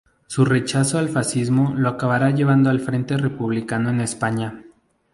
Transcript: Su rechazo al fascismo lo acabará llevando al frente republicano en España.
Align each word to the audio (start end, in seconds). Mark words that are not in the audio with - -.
Su 0.25 0.45
rechazo 0.45 0.97
al 0.97 1.09
fascismo 1.09 1.75
lo 1.77 1.87
acabará 1.87 2.31
llevando 2.31 2.71
al 2.71 2.79
frente 2.79 3.17
republicano 3.17 3.91
en 3.91 4.01
España. 4.01 4.63